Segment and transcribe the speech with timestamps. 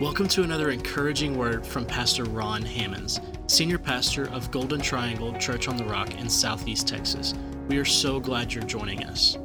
[0.00, 5.68] Welcome to another encouraging word from Pastor Ron Hammonds, Senior Pastor of Golden Triangle Church
[5.68, 7.34] on the Rock in Southeast Texas.
[7.68, 9.36] We are so glad you're joining us.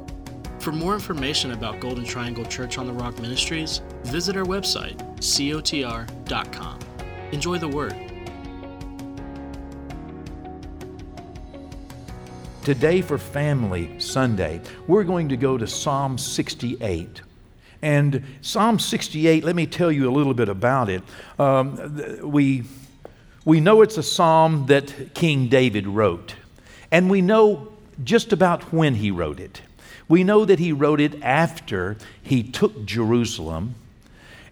[0.58, 6.78] For more information about Golden Triangle Church on the Rock Ministries, visit our website, cotr.com.
[7.30, 7.94] Enjoy the word.
[12.64, 17.22] Today, for Family Sunday, we're going to go to Psalm 68.
[17.80, 21.02] And Psalm 68, let me tell you a little bit about it.
[21.38, 22.64] Um, we,
[23.44, 26.34] we know it's a psalm that King David wrote,
[26.90, 27.72] and we know
[28.02, 29.62] just about when he wrote it.
[30.08, 33.74] We know that he wrote it after he took Jerusalem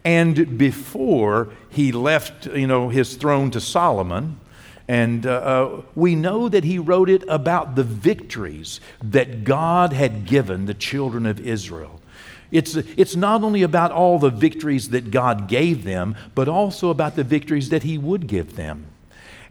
[0.04, 4.38] and before he left you know, his throne to Solomon.
[4.86, 10.26] And uh, uh, we know that he wrote it about the victories that God had
[10.26, 12.00] given the children of Israel.
[12.50, 17.16] It's, it's not only about all the victories that God gave them, but also about
[17.16, 18.86] the victories that he would give them.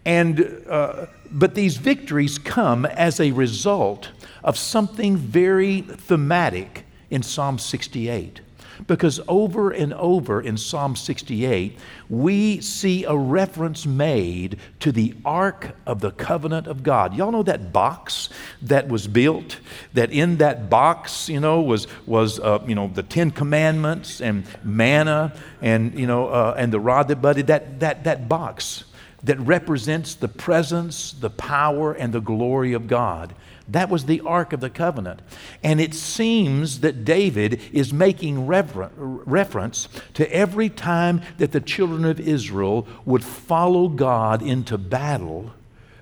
[0.06, 4.12] And, uh, but these victories come as a result
[4.44, 8.42] of something very thematic in Psalm 68.
[8.88, 11.78] Because over and over in Psalm 68,
[12.10, 17.16] we see a reference made to the Ark of the Covenant of God.
[17.16, 18.30] Y'all know that box
[18.62, 19.60] that was built?
[19.94, 24.46] That in that box, you know, was, was uh, you know, the Ten Commandments and
[24.64, 28.84] manna and, you know, uh, and the rod that budded, that, that, that box
[29.26, 33.34] that represents the presence, the power, and the glory of God.
[33.68, 35.22] That was the Ark of the Covenant.
[35.64, 42.06] And it seems that David is making rever- reference to every time that the children
[42.06, 45.54] of Israel would follow God into battle,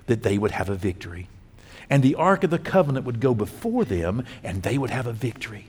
[0.06, 1.28] that they would have a victory.
[1.88, 5.12] And the Ark of the Covenant would go before them, and they would have a
[5.12, 5.66] victory.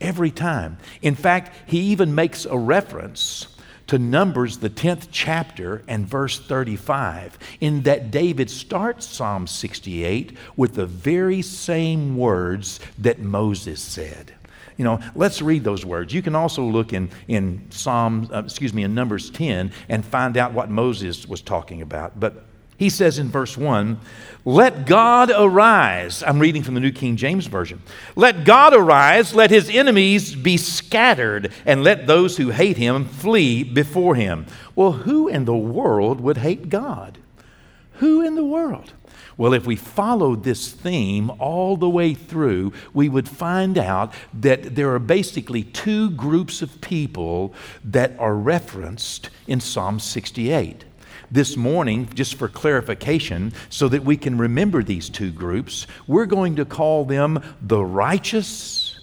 [0.00, 0.76] Every time.
[1.00, 3.48] In fact, he even makes a reference
[3.88, 10.74] to Numbers, the 10th chapter, and verse 35, in that David starts Psalm 68 with
[10.74, 14.34] the very same words that Moses said.
[14.76, 16.14] You know, let's read those words.
[16.14, 20.36] You can also look in, in Psalm, uh, excuse me, in Numbers 10 and find
[20.36, 22.20] out what Moses was talking about.
[22.20, 22.44] But
[22.78, 23.98] he says in verse 1,
[24.44, 26.22] Let God arise.
[26.22, 27.82] I'm reading from the New King James Version.
[28.14, 33.64] Let God arise, let his enemies be scattered, and let those who hate him flee
[33.64, 34.46] before him.
[34.76, 37.18] Well, who in the world would hate God?
[37.94, 38.92] Who in the world?
[39.36, 44.76] Well, if we followed this theme all the way through, we would find out that
[44.76, 50.84] there are basically two groups of people that are referenced in Psalm 68
[51.30, 56.56] this morning, just for clarification, so that we can remember these two groups, we're going
[56.56, 58.98] to call them the righteous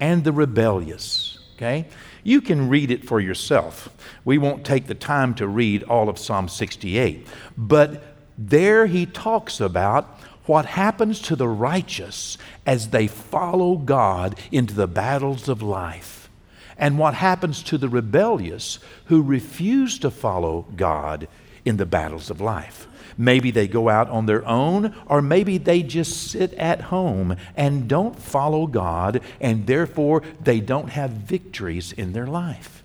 [0.00, 1.38] and the rebellious.
[1.56, 1.86] Okay?
[2.22, 3.88] You can read it for yourself.
[4.24, 7.26] We won't take the time to read all of Psalm 68.
[7.56, 8.02] But
[8.36, 14.86] there he talks about what happens to the righteous as they follow God into the
[14.86, 16.30] battles of life,
[16.78, 21.28] and what happens to the rebellious who refuse to follow God
[21.68, 22.86] in the battles of life.
[23.16, 27.88] Maybe they go out on their own, or maybe they just sit at home and
[27.88, 32.82] don't follow God, and therefore they don't have victories in their life.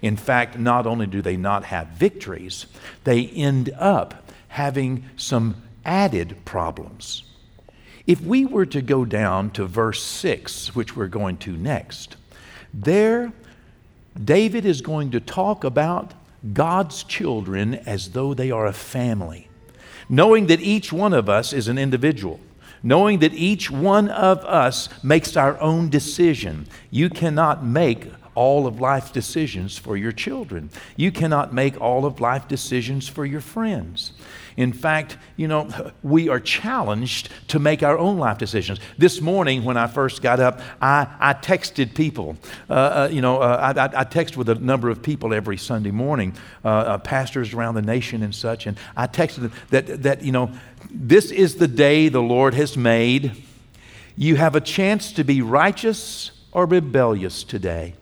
[0.00, 2.66] In fact, not only do they not have victories,
[3.04, 7.24] they end up having some added problems.
[8.06, 12.16] If we were to go down to verse 6, which we're going to next,
[12.72, 13.32] there
[14.22, 16.12] David is going to talk about
[16.52, 19.48] God's children as though they are a family,
[20.08, 22.40] knowing that each one of us is an individual.
[22.84, 26.66] Knowing that each one of us makes our own decision.
[26.90, 30.70] You cannot make all of life decisions for your children.
[30.96, 34.12] You cannot make all of life decisions for your friends.
[34.56, 38.80] In fact, you know, we are challenged to make our own life decisions.
[38.98, 42.36] This morning, when I first got up, I, I texted people.
[42.68, 45.90] Uh, uh, you know, uh, I, I, text with a number of people every Sunday
[45.90, 50.22] morning, uh, uh, pastors around the nation and such, and I texted them that, that,
[50.22, 50.50] you know,
[50.90, 53.32] this is the day the Lord has made.
[54.16, 57.94] You have a chance to be righteous or rebellious today.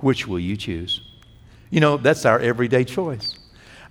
[0.00, 1.00] Which will you choose?
[1.70, 3.38] You know, that's our everyday choice.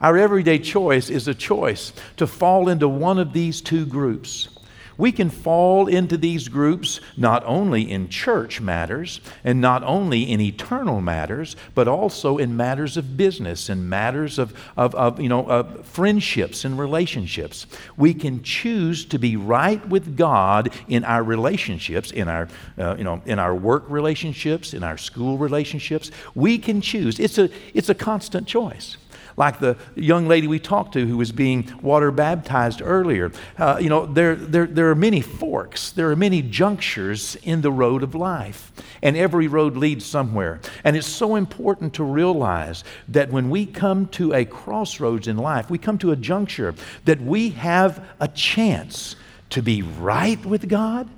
[0.02, 4.50] Our everyday choice is a choice to fall into one of these two groups.
[5.00, 10.42] We can fall into these groups not only in church matters and not only in
[10.42, 15.46] eternal matters, but also in matters of business and matters of, of, of you know,
[15.50, 17.66] of friendships and relationships.
[17.96, 23.06] We can choose to be right with God in our relationships, in our, uh, you
[23.06, 26.12] know, in our work relationships, in our school relationships.
[26.36, 27.22] We can choose.
[27.22, 28.98] It's a, it's a constant choice
[29.40, 33.32] like the young lady we talked to who was being water baptized earlier.
[33.58, 37.72] Uh, you know, there, there, there are many forks, there are many junctures in the
[37.72, 38.72] road of life,
[39.02, 40.60] and every road leads somewhere.
[40.84, 45.70] And it's so important to realize that when we come to a crossroads in life,
[45.70, 46.76] we come to a juncture,
[47.06, 49.16] that we have a chance
[49.52, 51.10] to be right with God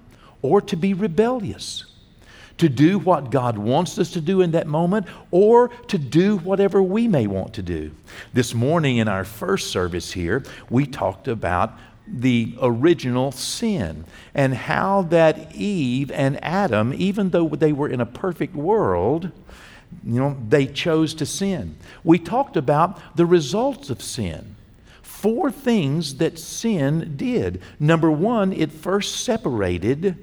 [0.43, 1.90] or to be rebellious
[2.61, 6.83] to do what God wants us to do in that moment or to do whatever
[6.83, 7.89] we may want to do.
[8.33, 11.73] This morning in our first service here, we talked about
[12.07, 14.05] the original sin
[14.35, 19.31] and how that Eve and Adam, even though they were in a perfect world,
[20.05, 21.75] you know, they chose to sin.
[22.03, 24.55] We talked about the results of sin.
[25.01, 27.59] Four things that sin did.
[27.79, 30.15] Number one, it first separated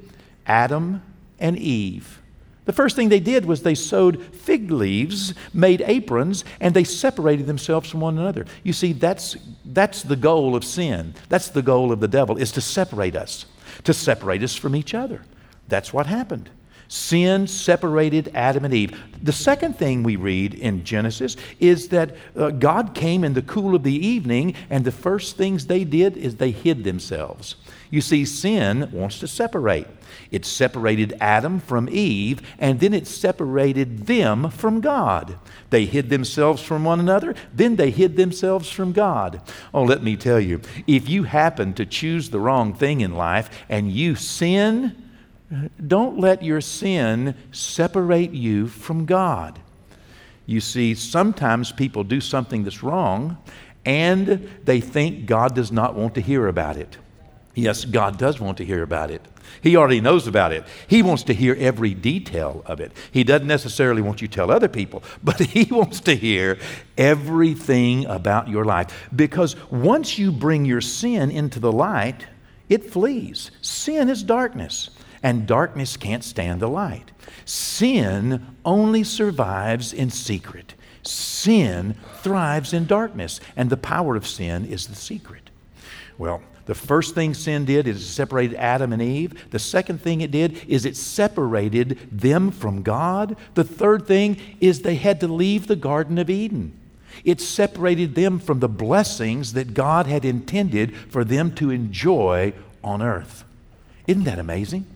[0.47, 1.03] Adam
[1.41, 2.21] and Eve.
[2.69, 7.47] The first thing they did was they sewed fig leaves, made aprons, and they separated
[7.47, 8.45] themselves from one another.
[8.63, 11.15] You see, that's, that's the goal of sin.
[11.31, 13.47] That's the goal of the devil, is to separate us,
[13.85, 15.23] to separate us from each other.
[15.67, 16.51] That's what happened.
[16.89, 18.99] Sin separated Adam and Eve.
[19.23, 23.75] The second thing we read in Genesis is that uh, God came in the cool
[23.75, 27.57] of the evening, and the first things they did is they hid themselves.
[27.91, 29.87] You see, sin wants to separate.
[30.31, 35.39] It separated Adam from Eve, and then it separated them from God.
[35.71, 39.43] They hid themselves from one another, then they hid themselves from God.
[39.75, 43.51] Oh, let me tell you, if you happen to choose the wrong thing in life
[43.69, 45.08] and you sin,
[45.87, 49.59] don't let your sin separate you from God.
[50.47, 53.39] You see, sometimes people do something that's wrong
[53.85, 56.99] and they think God does not want to hear about it.
[57.55, 59.23] Yes, God does want to hear about it.
[59.63, 60.65] He already knows about it.
[60.87, 62.93] He wants to hear every detail of it.
[63.11, 66.59] He doesn't necessarily want you to tell other people, but He wants to hear
[66.97, 69.09] everything about your life.
[69.15, 72.27] Because once you bring your sin into the light,
[72.69, 73.51] it flees.
[73.63, 74.91] Sin is darkness,
[75.29, 77.11] and darkness can't stand the light.
[77.45, 80.73] Sin only survives in secret.
[81.03, 85.51] Sin thrives in darkness, and the power of sin is the secret.
[86.17, 89.51] Well, the first thing sin did is it separated Adam and Eve.
[89.51, 93.37] The second thing it did is it separated them from God.
[93.53, 96.73] The third thing is they had to leave the Garden of Eden.
[97.23, 103.03] It separated them from the blessings that God had intended for them to enjoy on
[103.03, 103.45] earth.
[104.07, 104.87] Isn't that amazing?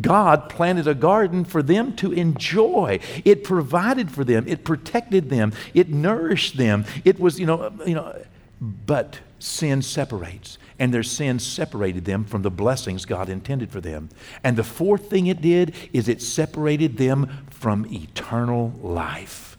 [0.00, 2.98] God planted a garden for them to enjoy.
[3.24, 6.84] It provided for them, it protected them, it nourished them.
[7.04, 8.16] It was, you know, you know,
[8.60, 14.08] but sin separates and their sin separated them from the blessings God intended for them.
[14.42, 19.56] And the fourth thing it did is it separated them from eternal life.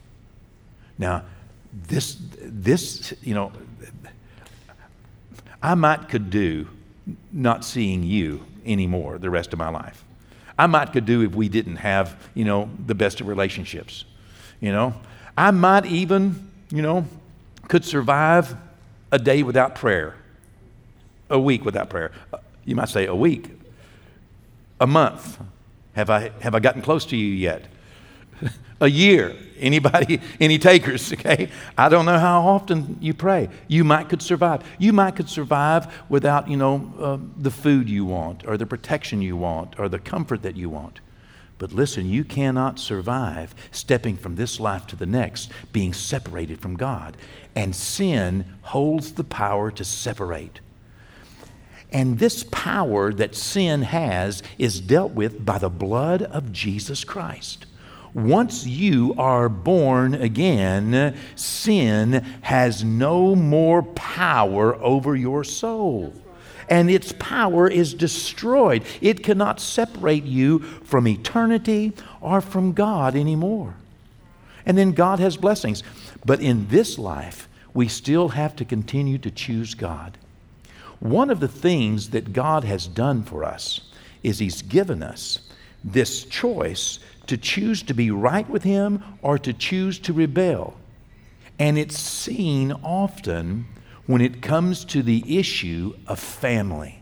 [0.98, 1.24] Now,
[1.72, 3.52] this, this, you know,
[5.62, 6.68] I might could do
[7.32, 10.04] not seeing you anymore the rest of my life.
[10.58, 14.06] I might could do if we didn't have, you know, the best of relationships.
[14.60, 14.94] You know,
[15.38, 17.06] I might even, you know,
[17.68, 18.56] could survive
[19.12, 20.16] a day without prayer
[21.34, 22.12] a week without prayer.
[22.32, 23.50] Uh, you might say, a week,
[24.80, 25.40] a month.
[25.94, 27.66] Have I, have I gotten close to you yet?
[28.80, 29.36] A year.
[29.60, 31.50] Anybody, any takers, okay?
[31.78, 33.50] I don't know how often you pray.
[33.68, 34.64] You might could survive.
[34.78, 39.22] You might could survive without, you know, uh, the food you want or the protection
[39.22, 41.00] you want or the comfort that you want.
[41.60, 46.76] But listen, you cannot survive stepping from this life to the next, being separated from
[46.76, 47.16] God.
[47.56, 50.60] And sin holds the power to separate.
[51.92, 57.68] And this power that sin has is dealt with by the blood of Jesus Christ.
[58.14, 66.14] Once you are born again, sin has no more power over your soul.
[66.70, 68.84] And its power is destroyed.
[69.02, 73.76] It cannot separate you from eternity or from God anymore.
[74.66, 75.84] And then God has blessings.
[76.26, 80.18] But in this life, we still have to continue to choose God.
[81.00, 83.82] One of the things that God has done for us
[84.22, 85.40] is He's given us
[85.84, 90.76] this choice to choose to be right with Him or to choose to rebel.
[91.60, 93.66] And it's seen often
[94.06, 97.00] when it comes to the issue of family.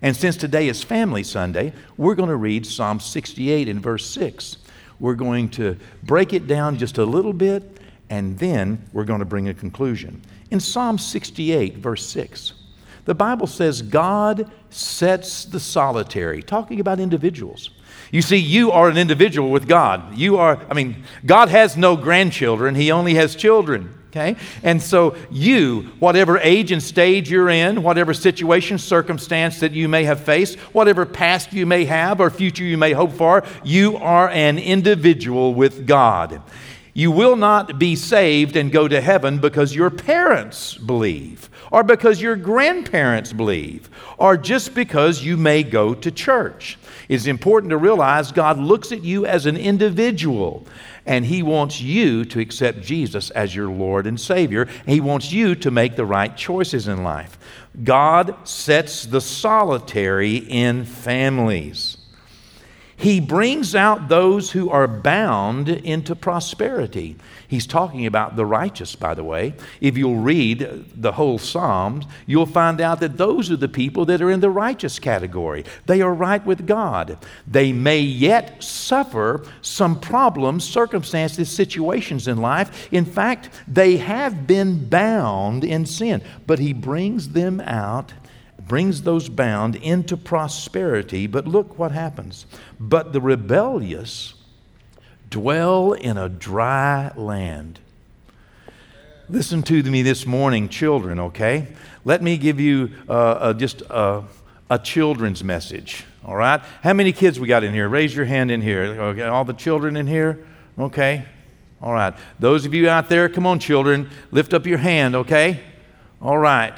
[0.00, 4.58] And since today is Family Sunday, we're going to read Psalm 68 in verse 6.
[5.00, 9.24] We're going to break it down just a little bit, and then we're going to
[9.24, 10.22] bring a conclusion.
[10.50, 12.54] In Psalm 68, verse 6,
[13.04, 17.70] the Bible says, God sets the solitary, talking about individuals.
[18.10, 20.16] You see, you are an individual with God.
[20.16, 23.94] You are, I mean, God has no grandchildren, He only has children.
[24.10, 24.36] Okay?
[24.62, 30.04] And so, you, whatever age and stage you're in, whatever situation, circumstance that you may
[30.04, 34.30] have faced, whatever past you may have or future you may hope for, you are
[34.30, 36.40] an individual with God.
[36.98, 42.20] You will not be saved and go to heaven because your parents believe, or because
[42.20, 46.76] your grandparents believe, or just because you may go to church.
[47.08, 50.66] It's important to realize God looks at you as an individual,
[51.06, 54.66] and He wants you to accept Jesus as your Lord and Savior.
[54.84, 57.38] He wants you to make the right choices in life.
[57.84, 61.97] God sets the solitary in families.
[62.98, 67.14] He brings out those who are bound into prosperity.
[67.46, 69.54] He's talking about the righteous, by the way.
[69.80, 74.20] If you'll read the whole Psalms, you'll find out that those are the people that
[74.20, 75.64] are in the righteous category.
[75.86, 77.24] They are right with God.
[77.46, 82.92] They may yet suffer some problems, circumstances, situations in life.
[82.92, 88.12] In fact, they have been bound in sin, but He brings them out
[88.68, 91.26] brings those bound into prosperity.
[91.26, 92.46] But look what happens.
[92.78, 94.34] But the rebellious
[95.30, 97.80] dwell in a dry land.
[99.28, 101.66] Listen to me this morning, children, okay?
[102.04, 104.24] Let me give you uh, just a,
[104.70, 106.62] a children's message, all right?
[106.82, 107.88] How many kids we got in here?
[107.88, 108.84] Raise your hand in here.
[108.84, 110.46] Okay, all the children in here?
[110.78, 111.26] Okay?
[111.82, 112.14] All right.
[112.38, 115.60] Those of you out there, come on, children, lift up your hand, okay?
[116.22, 116.76] All right.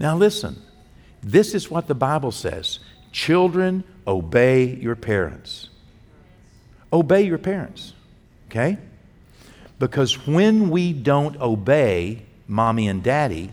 [0.00, 0.60] Now, listen,
[1.22, 2.80] this is what the Bible says
[3.12, 5.68] Children, obey your parents.
[6.92, 7.92] Obey your parents,
[8.48, 8.78] okay?
[9.78, 13.52] Because when we don't obey mommy and daddy,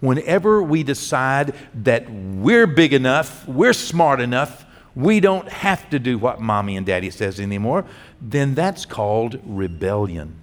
[0.00, 4.64] whenever we decide that we're big enough, we're smart enough,
[4.96, 7.84] we don't have to do what mommy and daddy says anymore,
[8.20, 10.34] then that's called rebellion.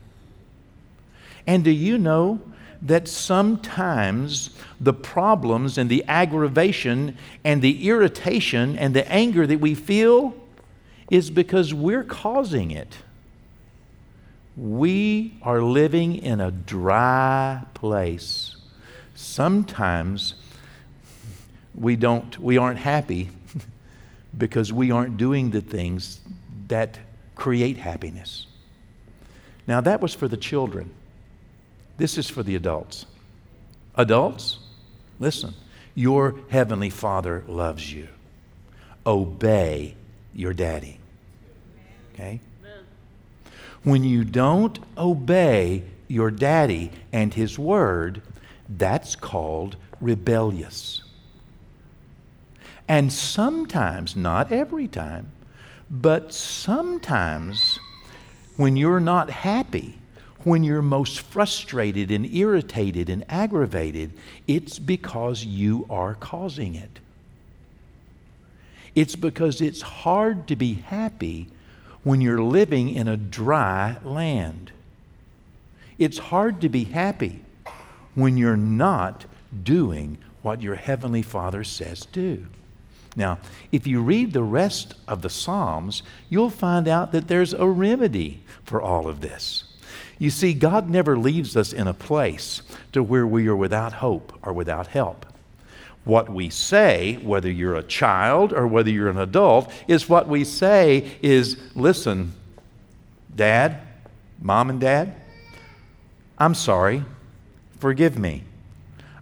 [1.46, 2.40] And do you know
[2.82, 9.76] that sometimes the problems and the aggravation and the irritation and the anger that we
[9.76, 10.34] feel
[11.10, 12.98] is because we're causing it.
[14.58, 18.56] We are living in a dry place.
[19.14, 20.34] Sometimes
[21.76, 23.30] we don't we aren't happy
[24.38, 26.20] because we aren't doing the things
[26.68, 26.98] that
[27.36, 28.48] create happiness.
[29.68, 30.92] Now that was for the children.
[32.02, 33.06] This is for the adults.
[33.94, 34.58] Adults,
[35.20, 35.54] listen.
[35.94, 38.08] Your heavenly Father loves you.
[39.06, 39.94] Obey
[40.34, 40.98] your daddy.
[42.12, 42.40] Okay?
[43.84, 48.24] When you don't obey your daddy and his word,
[48.68, 51.04] that's called rebellious.
[52.88, 55.34] And sometimes, not every time,
[55.88, 57.78] but sometimes
[58.58, 60.00] when you're not happy,
[60.44, 64.12] when you're most frustrated and irritated and aggravated,
[64.48, 67.00] it's because you are causing it.
[68.96, 71.48] It's because it's hard to be happy
[72.04, 74.72] when you're living in a dry land.
[75.98, 77.42] It's hard to be happy
[78.16, 79.26] when you're not
[79.64, 82.48] doing what your Heavenly Father says do.
[83.16, 83.40] Now,
[83.72, 88.42] if you read the rest of the Psalms, you'll find out that there's a remedy
[88.64, 89.66] for all of this.
[90.20, 94.38] You see, God never leaves us in a place to where we are without hope
[94.44, 95.26] or without help.
[96.04, 100.44] What we say, whether you're a child or whether you're an adult, is what we
[100.44, 102.34] say is listen,
[103.36, 103.82] dad,
[104.40, 105.16] mom and dad,
[106.38, 107.04] I'm sorry,
[107.80, 108.44] forgive me.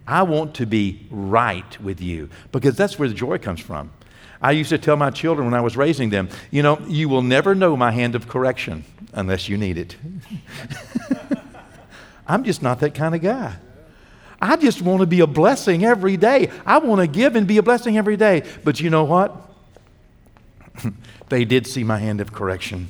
[0.06, 3.90] I want to be right with you because that's where the joy comes from.
[4.42, 7.22] I used to tell my children when I was raising them, you know, you will
[7.22, 9.96] never know my hand of correction unless you need it.
[12.26, 13.56] I'm just not that kind of guy.
[14.40, 16.50] I just want to be a blessing every day.
[16.64, 18.42] I want to give and be a blessing every day.
[18.64, 19.36] But you know what?
[21.28, 22.88] they did see my hand of correction.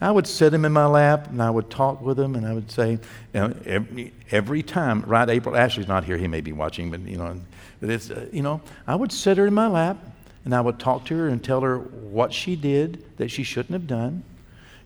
[0.00, 2.54] I would sit him in my lap and I would talk with him and I
[2.54, 3.00] would say, you
[3.34, 5.28] know, every, every time, right?
[5.28, 6.16] April Ashley's not here.
[6.16, 7.40] He may be watching, but you know,
[7.80, 9.98] but it's, uh, you know, I would sit her in my lap
[10.44, 13.72] and I would talk to her and tell her what she did that she shouldn't
[13.72, 14.22] have done.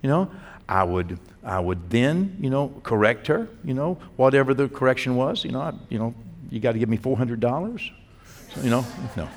[0.02, 0.30] You know,
[0.68, 5.44] I would, I would then, you know, correct her, you know, whatever the correction was.
[5.44, 6.14] You know, I, you know,
[6.50, 7.90] you got to give me $400.
[8.62, 8.84] You know,
[9.16, 9.28] no.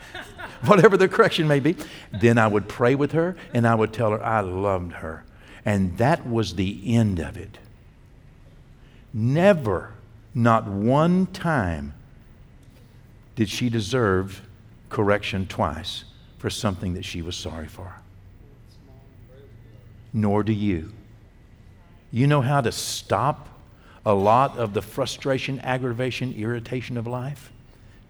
[0.66, 1.76] Whatever the correction may be.
[2.20, 5.24] Then I would pray with her and I would tell her I loved her.
[5.64, 7.58] And that was the end of it.
[9.12, 9.94] Never,
[10.34, 11.94] not one time,
[13.34, 14.42] did she deserve
[14.88, 16.04] correction twice
[16.38, 18.01] for something that she was sorry for.
[20.12, 20.92] Nor do you.
[22.10, 23.48] You know how to stop
[24.04, 27.50] a lot of the frustration, aggravation, irritation of life?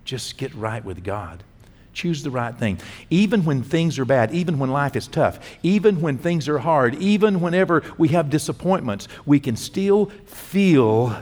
[0.04, 1.44] Just get right with God.
[1.92, 2.78] Choose the right thing.
[3.10, 6.94] Even when things are bad, even when life is tough, even when things are hard,
[6.96, 11.14] even whenever we have disappointments, we can still feel,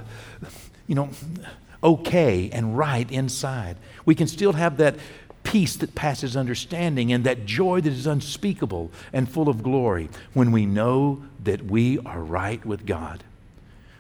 [0.87, 1.11] you know,
[1.83, 3.77] okay and right inside.
[4.05, 4.95] We can still have that
[5.51, 10.53] peace that passes understanding and that joy that is unspeakable and full of glory when
[10.53, 13.25] we know that we are right with God.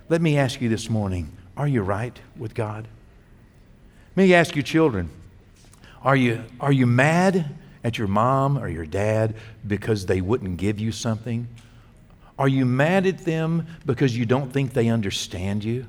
[0.08, 2.86] Let me ask you this morning are you right with God?
[4.14, 5.10] Let me ask you, children.
[6.04, 9.34] Are you, are you mad at your mom or your dad
[9.66, 11.48] because they wouldn't give you something?
[12.38, 15.86] Are you mad at them because you don't think they understand you?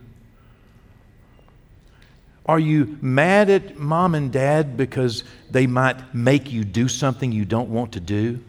[2.46, 7.46] Are you mad at mom and dad because they might make you do something you
[7.46, 8.40] don't want to do?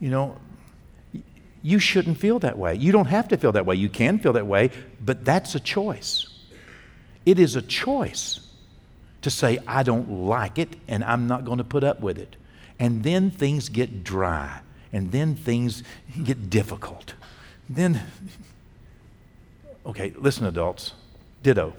[0.00, 0.36] You know,
[1.62, 2.74] you shouldn't feel that way.
[2.74, 3.74] You don't have to feel that way.
[3.74, 6.28] You can feel that way, but that's a choice.
[7.24, 8.40] It is a choice
[9.22, 12.36] to say, I don't like it and I'm not going to put up with it.
[12.78, 14.60] And then things get dry
[14.92, 15.82] and then things
[16.22, 17.14] get difficult.
[17.68, 18.02] Then,
[19.84, 20.92] okay, listen, adults,
[21.42, 21.72] ditto.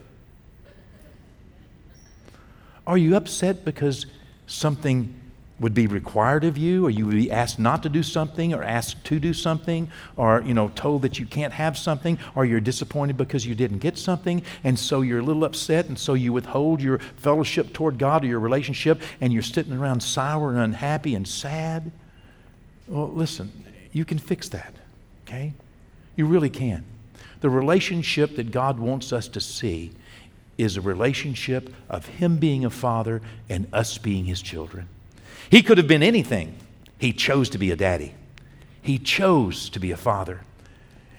[2.87, 4.05] Are you upset because
[4.47, 5.13] something
[5.59, 6.85] would be required of you?
[6.85, 10.41] Or you would be asked not to do something or asked to do something or
[10.45, 12.17] you know told that you can't have something?
[12.33, 14.41] Or you're disappointed because you didn't get something?
[14.63, 18.27] And so you're a little upset and so you withhold your fellowship toward god or
[18.27, 21.91] your relationship and you're sitting around sour and unhappy and sad?
[22.87, 24.73] Well listen you can fix that
[25.27, 25.53] okay?
[26.15, 26.85] You really can.
[27.41, 29.91] The relationship that god wants us to see
[30.57, 34.87] is a relationship of him being a father and us being his children
[35.49, 36.55] he could have been anything.
[36.97, 38.15] He chose to be a daddy.
[38.81, 40.41] He chose to be a father.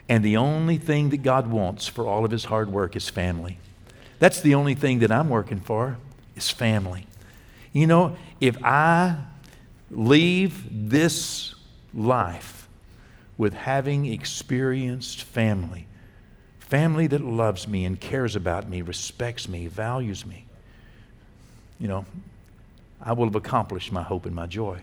[0.08, 3.58] And the only thing that God wants for all of his hard work is family.
[4.18, 5.98] That's the only thing that I'm working for
[6.34, 7.06] is family.
[7.72, 9.16] You know, if I
[9.90, 11.54] leave this
[11.94, 12.68] life
[13.36, 15.86] with having experienced family,
[16.68, 20.44] family that loves me and cares about me, respects me, values me,
[21.80, 22.04] you know,
[23.00, 24.80] I will have accomplished my hope and my joy.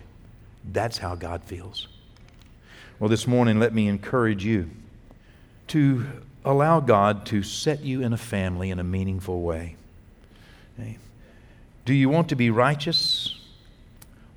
[0.72, 1.86] That's how God feels.
[2.98, 4.70] Well, this morning, let me encourage you
[5.68, 6.06] to
[6.44, 9.76] allow God to set you in a family in a meaningful way.
[10.78, 10.98] Okay?
[11.84, 13.38] Do you want to be righteous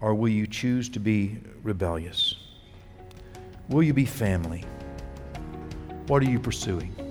[0.02, 2.36] or will you choose to be rebellious?
[3.70, 4.66] Will you be family?
[6.08, 7.09] What are you pursuing?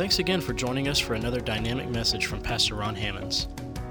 [0.00, 3.48] Thanks again for joining us for another dynamic message from Pastor Ron Hammonds.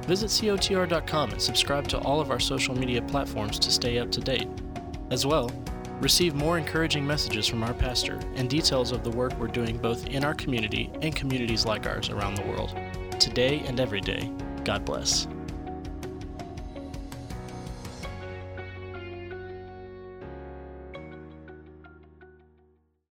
[0.07, 4.19] Visit COTR.com and subscribe to all of our social media platforms to stay up to
[4.19, 4.47] date.
[5.11, 5.51] As well,
[6.01, 10.07] receive more encouraging messages from our pastor and details of the work we're doing both
[10.07, 12.75] in our community and communities like ours around the world.
[13.19, 14.31] Today and every day,
[14.63, 15.27] God bless.